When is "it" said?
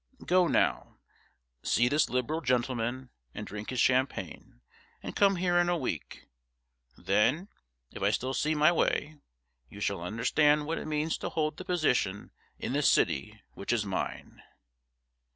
10.79-10.87